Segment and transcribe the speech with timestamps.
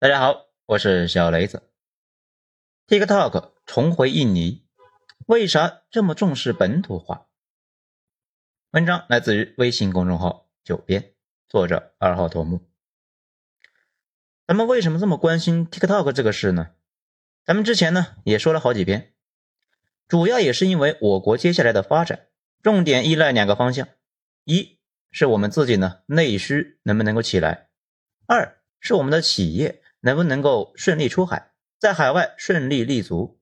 [0.00, 1.72] 大家好，我是小雷子。
[2.86, 4.64] TikTok 重回印尼，
[5.26, 7.26] 为啥这么重视本土化？
[8.70, 11.14] 文章来自于微信公众号“九编”，
[11.50, 12.60] 作者二号头目。
[14.46, 16.76] 咱们为什么这么关心 TikTok 这个事呢？
[17.44, 19.14] 咱们之前呢也说了好几遍，
[20.06, 22.28] 主要也是因为我国接下来的发展
[22.62, 23.88] 重点依赖两个方向：
[24.44, 24.78] 一
[25.10, 27.66] 是我们自己呢内需能不能够起来；
[28.26, 29.82] 二是我们的企业。
[30.00, 33.40] 能不能够顺利出海，在海外顺利立足，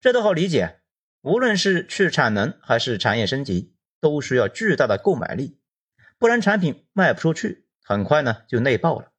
[0.00, 0.80] 这都好理解。
[1.22, 5.58] 无论是去产能还是产业升级，都需要巨大的购买力，
[6.18, 9.12] 不然产品卖不出去，很快呢就内爆了。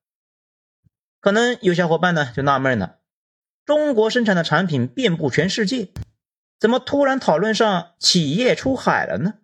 [1.19, 2.99] 可能有小伙伴呢就纳闷了：
[3.65, 5.89] 中国生产的产品遍布全世界，
[6.57, 9.39] 怎么突然讨论上企业出海了呢？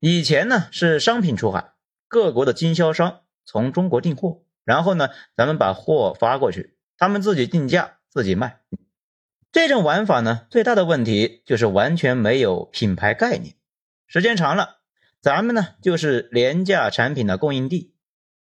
[0.00, 1.72] 以前呢是商品出海，
[2.06, 4.42] 各国的经销商从中国订货。
[4.70, 8.60] 然后呢，咱们把货发过去，他们自己定价自己卖。
[9.50, 13.56] 这种玩法呢，最大的问题就是完全没有品牌概念。
[14.06, 14.76] 时间长了，
[15.20, 17.96] 咱们呢就是廉价产品的供应地。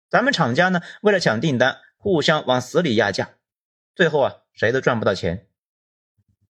[0.09, 3.35] 咱们厂家呢为了抢订单，互相往死里压价，
[3.95, 5.47] 最后啊谁都赚不到钱。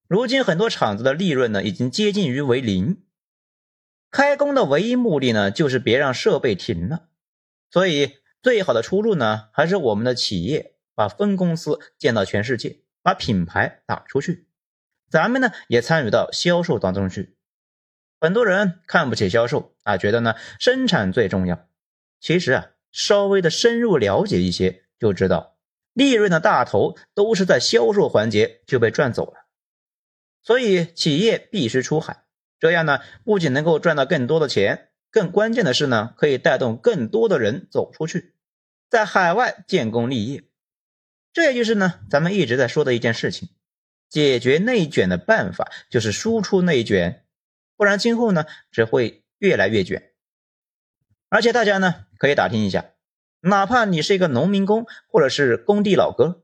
[0.08, 3.04] 如今很多厂子的利润呢已经接近于为零，
[4.10, 7.10] 开工的唯一目的呢就是别让设备停了，
[7.70, 8.16] 所以。
[8.48, 14.48] 最好的出路呢，还是我们的企业把分公司建到全世界，把品牌打出去。
[15.10, 17.36] 咱们呢也参与到销售当中去。
[18.22, 21.68] 很多人看不起销售啊，觉得呢生产最重要。
[22.22, 25.58] 其实啊，稍微的深入了解一些，就知道
[25.92, 29.46] 利润的大头都是在销售环节就被赚走了。
[30.42, 32.24] 所以企业必须出海，
[32.62, 38.36] 这样呢不仅能够赚到更多的钱，更关键的是呢可以带动更多的人走出去。
[38.90, 40.44] 在海外建功立业，
[41.34, 43.50] 这也就是呢，咱们一直在说的一件事情。
[44.10, 47.26] 解决内卷的办法就是输出内卷，
[47.76, 50.14] 不然今后呢只会越来越卷。
[51.28, 52.94] 而且大家呢可以打听一下，
[53.42, 56.42] 哪怕你是一个农民工或者是工地老哥，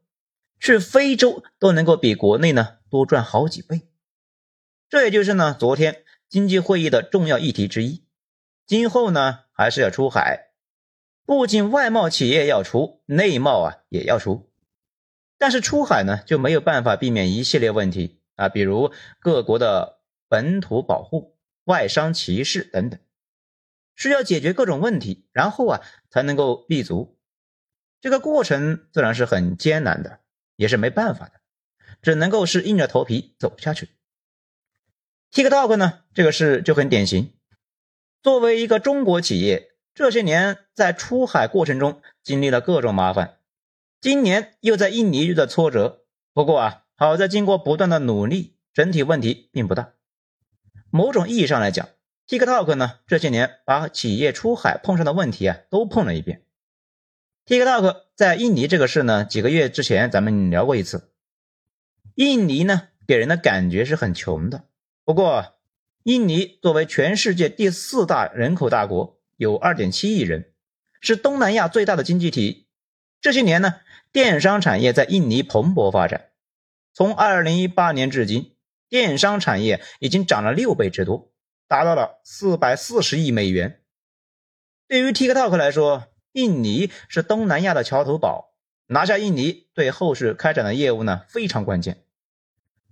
[0.60, 3.88] 去非洲都能够比国内呢多赚好几倍。
[4.90, 8.04] 这也就是呢昨天经济会议的重要议题之一。
[8.68, 10.53] 今后呢还是要出海。
[11.26, 14.52] 不仅外贸企业要出，内贸啊也要出，
[15.38, 23.00] 但是出海呢就没有办法避免一系列问题啊，比如各国的本土保护、外商歧视等等，
[23.96, 27.18] 需要解决各种问题，然后啊才能够立足。
[28.02, 30.20] 这个过程自然是很艰难的，
[30.58, 31.40] 也是没办法的，
[32.02, 33.88] 只能够是硬着头皮走下去。
[35.32, 37.34] TikTok 呢这个事就很典型，
[38.22, 39.73] 作为一个中国企业。
[39.96, 43.38] 这些年在出海过程中经历了各种麻烦，
[44.02, 46.06] 今年又在印尼遇到挫折。
[46.34, 49.94] 不过啊，好在经过不断的努力，整体问题并不大。
[50.90, 51.90] 某种意义上来讲
[52.28, 56.44] ，TikTok 呢这些年把企业出海碰上的问题啊都碰了一遍。
[57.46, 61.12] TikTok 在印尼这个事呢，几个月之前咱们聊过一次。
[62.16, 64.64] 印尼呢给人的感觉是很穷的，
[65.04, 65.54] 不过
[66.02, 69.20] 印尼作为全世界第四大人口大国。
[69.38, 70.54] 有二点七亿人，
[71.02, 72.68] 是东南亚最大的经济体。
[73.20, 73.76] 这些年呢，
[74.12, 76.32] 电商产业在印尼蓬勃发展。
[76.94, 78.56] 从二零一八年至今，
[78.90, 81.32] 电商产业已经涨了六倍之多，
[81.68, 83.82] 达到了四百四十亿美元。
[84.88, 88.54] 对于 TikTok 来说，印尼是东南亚的桥头堡，
[88.88, 92.04] 拿下印尼对后续开展的业务呢非常关键。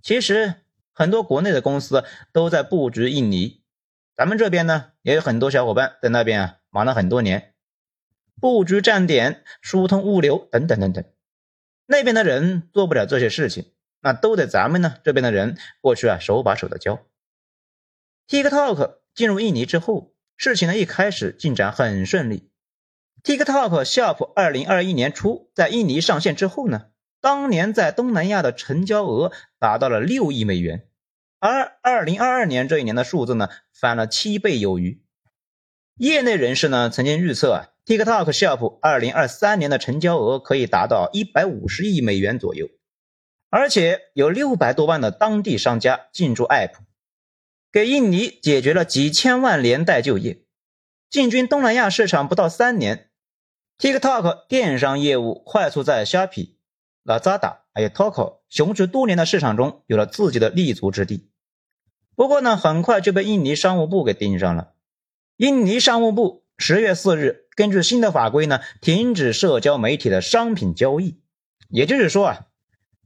[0.02, 0.54] 其实
[0.92, 3.61] 很多国内的公司都在布局印尼。
[4.22, 7.54] 咱们这边呢，也有很多小伙伴在那边啊忙了很多年，
[8.40, 11.04] 布局站点、疏通物流等等等等。
[11.86, 17.04] 那边的人做不了这些事情，那都得咱们呢这边的人过去啊手把手的教。
[18.28, 22.48] TikTok 进入印尼之后，事情呢一开始进展很顺利。
[23.24, 30.86] TikTok Shop 二零二一年初在印尼上线之后呢，当年在东南亚的成交额达到了六亿美元。
[31.42, 35.02] 而二零二二年这一年的数字呢，翻了七倍有余。
[35.96, 42.68] 业内人士呢曾经预测啊，TikTok Shop 二零二三年的成交额可以达到一百五十亿美元左右，
[43.50, 46.74] 而且有六百多万的当地商家进驻 App，
[47.72, 50.44] 给印尼解决了几千万连带就业。
[51.10, 53.10] 进军东南亚市场不到三年
[53.78, 56.60] ，TikTok 电商业务快速在虾皮、
[57.04, 61.30] Lazada 还有 Toco 雄踞多年的市场中有了自己的立足之地。
[62.14, 64.72] 不过呢，很快就被印尼商务部给盯上了。
[65.36, 71.20] 印尼商务部十月四日根据新的法规呢，停止社交媒体的商品交易，
[71.68, 72.46] 也就是说啊，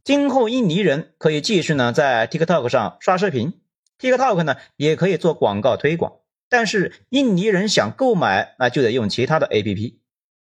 [0.04, 3.60] 今后印尼人可以继续呢在 TikTok 上刷视频
[3.98, 6.14] ，TikTok 呢也可以做广告推广，
[6.48, 9.96] 但是印尼人想购买，那就得用其他的 APP，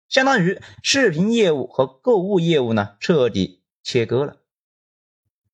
[0.09, 4.37] 相当于视频业务和购物业务呢彻底切割了。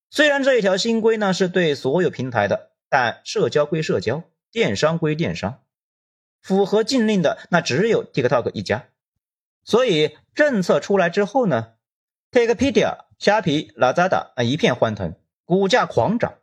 [0.10, 5.62] 虽然这一条新规呢是对所有平台的，但社交归社交，电商归电商，
[6.42, 8.88] 符合禁令的那只有 TikTok 一家。
[9.64, 11.74] 所以政策出来之后呢
[12.32, 15.14] ，TikTok、虾皮、Lazada 啊一片欢腾，
[15.46, 16.34] 股价狂涨。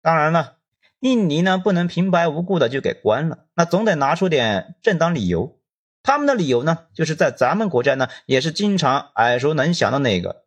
[0.00, 0.58] 当然了，
[1.00, 5.58] 印尼呢不能平白无故的就给关了，那总得拿出点正当理由。
[6.04, 10.44] 他们的理由呢，就是在咱们国家呢也是经常耳熟能详的那个。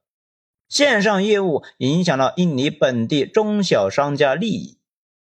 [0.70, 4.79] 线上业务影响了印尼本地中小商家利益，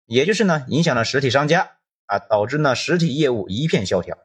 [0.08, 1.76] 也就是呢影响了实体商家
[2.06, 4.16] 啊，导致呢实体业务一片萧条。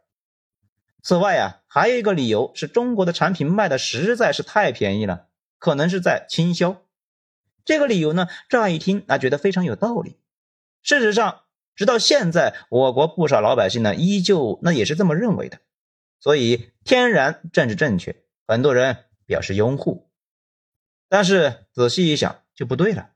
[1.01, 5.27] 此外啊，还有一个理由是中国的产品卖的实在是太便宜了，
[5.59, 6.81] 可能是在倾销。
[7.65, 10.17] 这个理由呢，乍一听啊觉得非常有道理。
[10.81, 11.41] 事实上，
[11.75, 15.59] 直到现在，我国不少老百姓呢依旧那也是这么认为的，
[16.21, 18.15] 所以天然政治正确，
[18.47, 20.09] 很多人表示拥护。
[21.09, 23.09] 但是仔细一想就不对了。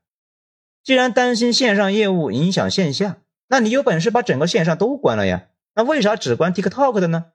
[0.88, 5.50] 既然担心线上业务影响线下，那你有本事把整个线上都关了呀？
[5.74, 7.32] 那为啥只关 TikTok 的呢？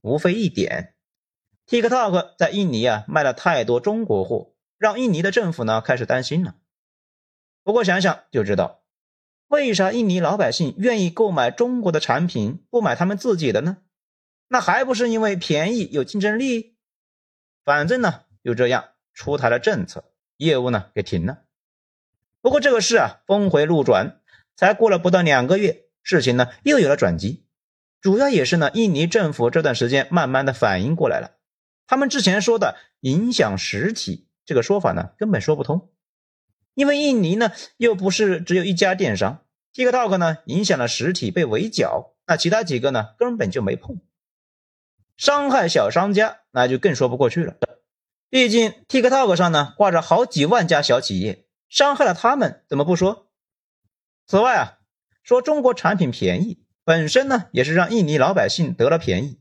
[0.00, 0.94] 无非一点
[1.66, 6.54] ，TikTok 在印尼啊卖了太多中国货，让印尼的政府呢开始担心了。
[7.64, 8.84] 不过想想就知道，
[9.48, 13.78] 为啥印尼老百姓愿意购买中国的产品，不买他们自己的呢？
[14.46, 16.76] 那还不是因为便宜有竞争力？
[17.64, 18.90] 反正呢就这样。
[19.12, 20.04] 出台了政策，
[20.36, 21.42] 业务呢给停了。
[22.42, 24.20] 不过这个事啊峰回路转，
[24.56, 27.46] 才过了不到两个月，事情呢又有了转机。
[28.00, 31.36] 主要也是呢，印尼政府这段时间慢慢的反应过来了。
[31.86, 35.90] 他们之前说的影响实体这个说法呢根本说不通，
[36.74, 44.00] 因为印尼呢又不是只有一家电商，TikTok 呢影响了实体被围剿，那其他几个呢根本就没碰，
[45.16, 47.54] 伤害小商家那就更说不过去了。
[48.28, 51.41] 毕竟，TikTok 上呢挂着好几万家小企业，
[51.72, 53.28] 伤害了他们怎么不说？
[54.26, 54.78] 此外啊，
[55.22, 59.38] 说中国产品便宜，本身呢也是让印尼老百姓得了便宜。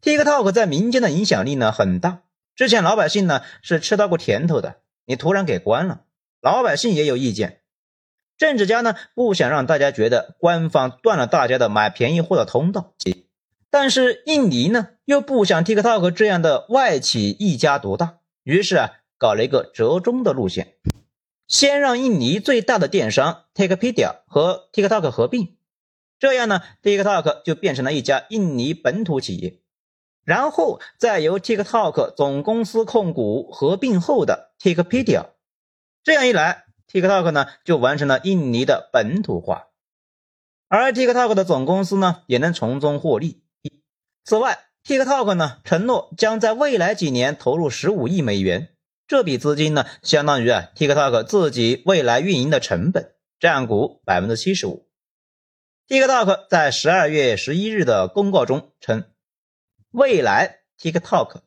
[0.00, 2.22] TikTok 在民间的影响力呢很大，
[2.54, 6.04] 之前老百姓呢是吃到过甜头的，你突然给关了，
[6.40, 7.60] 老百姓也有意见。
[8.38, 12.94] 政治家呢不想让大家觉得官方断了大家的买便宜货的通道。
[13.68, 20.76] 但是印尼呢，又不想 TikTok 这样的外企一家独大，于是啊，搞了一个折中的路线，
[21.48, 25.56] 先让印尼最大的电商 TikTok 和 TikTok 合并，
[26.18, 29.62] 这样呢，TikTok 就变成了一家印尼本土企业，
[30.24, 35.30] 然后再由 TikTok 总公司控股合并后的 TikTok，
[36.04, 39.68] 这样一来，TikTok 呢就完成了印尼的本土化，
[40.68, 43.42] 而 TikTok 的总公司呢也能从中获利。
[44.22, 48.68] 此外，TikTok 呢承诺将在未来几年投入十五亿美元，
[49.08, 54.86] 这笔资金呢相当于啊 TikTok 自己未来运营的成本，占股百分之七十五。
[55.88, 59.04] TikTok 在十二月十一日的公告中称，
[59.92, 61.40] 未来 TikTok、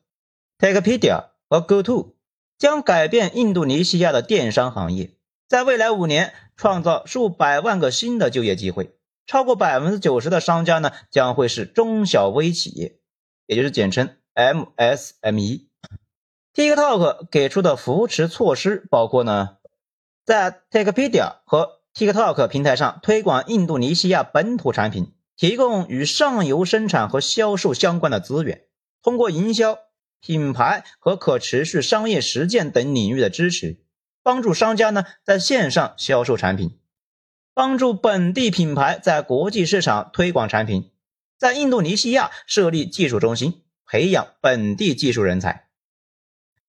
[0.58, 2.14] Takepedia 和 GoTo
[2.58, 5.12] 将改变印度尼西亚的电商行业，
[5.46, 8.98] 在未来五年创造数百万个新的就业机会。
[9.24, 12.98] 超过百分之九十的商家呢，将会是中小微企业，
[13.46, 15.68] 也就是简称 MSME。
[16.54, 19.56] TikTok 给出的扶持措施包括呢，
[20.22, 28.66] 在 Takepedia 和 TikTok 平台上推广印度尼西亚本土产品，提供与上游生产和销售相关的资源，
[29.02, 29.78] 通过营销、
[30.20, 33.78] 品牌和可持续商业实践等领域的支持，
[34.22, 36.78] 帮助商家呢在线上销售产品。
[37.54, 40.90] 帮助本地品牌在国际市场推广产品，
[41.38, 45.68] 在印度尼西亚设立技术中心，培养本地技术人才。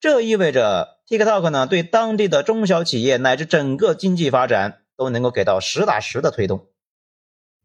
[0.03, 6.67] 这意味着 TikTok 呢对当地的中小企业乃至整个经济发展都能够给到实打实的推动。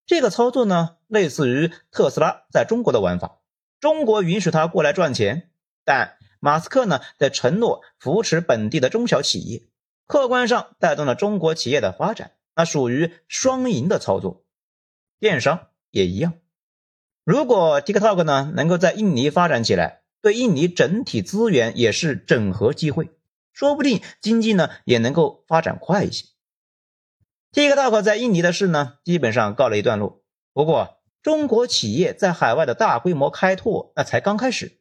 [0.06, 3.40] 这个操作呢类似于特斯拉在中国的玩法，
[3.80, 5.50] 中国允许他过来赚钱，
[5.84, 9.64] 但马斯克呢在承诺扶持本地的中小企业，
[10.06, 12.30] 客观上带动了中国企业的发展。
[12.54, 14.44] 那属于双赢的操作，
[15.18, 16.34] 电商也一样。
[17.24, 23.10] 如果 TikTok 呢能够在印尼发展起来，对印尼整体资源也是整合机会，
[23.52, 26.26] 说不定经济呢也能够发展快一些。
[27.52, 30.22] TikTok 在印尼的事呢基本上告了一段落，
[30.52, 34.80] 不过中国企业在海外的大规模开拓那才刚开始。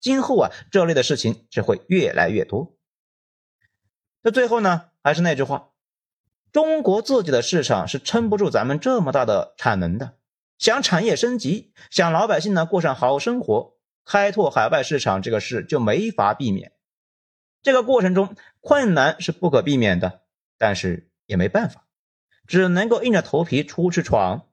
[0.00, 2.76] 今后啊，这类的事情只会越来越多。
[4.22, 5.70] 那最后呢，还是那句话，
[6.52, 10.16] 中国自己的市场是撑不住咱们这么大的产能的。
[10.58, 13.75] 想产业升级，想老百姓呢过上好生活，
[14.06, 16.72] 开拓海外市场这个事就没法避免。
[17.60, 20.22] 这个过程中困难是不可避免的，
[20.56, 21.86] 但是也没办法，
[22.46, 24.46] 只能够硬着头皮出去闯。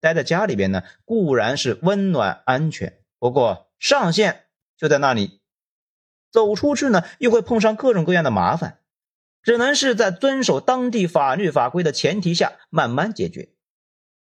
[0.00, 4.46] 待在家里边呢，固然是温暖安全，不过上限
[4.78, 5.42] 就在那里。
[6.30, 8.78] 走出去呢，又会碰上各种各样的麻烦，
[9.42, 13.50] 只能是在遵守当地法律法规的前提下慢慢解决。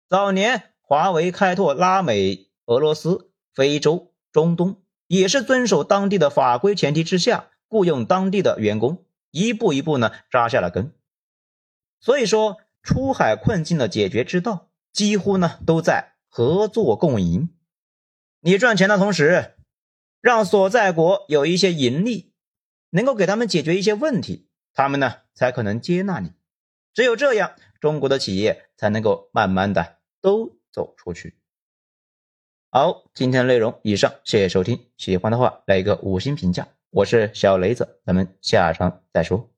[0.09, 0.73] 早年。
[0.91, 4.08] 华为开拓拉美、俄罗斯、非洲、
[4.39, 10.93] 中东，也是遵守当地的法规前提之下，雇佣当地的员工，一步一步呢扎下了根。
[11.99, 17.49] 所以说，出海困境的解决之道，几乎呢都在合作共赢。
[18.39, 19.57] 你赚钱的同时，
[20.21, 22.33] 让所在国有一些盈利，
[22.91, 26.31] 能够给他们解决一些问题，他们呢才可能接纳你。
[26.95, 30.57] 只有这样，中国的企业才能够慢慢的都。
[30.71, 31.35] 走出去。
[32.71, 34.79] 好，今天的内容以上，谢谢收听。
[34.99, 36.69] 喜欢的话来一个五星评价。
[36.91, 39.49] 我是小雷子，咱们下场再说。